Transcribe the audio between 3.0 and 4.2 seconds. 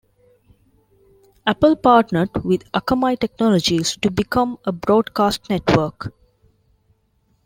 Technologies to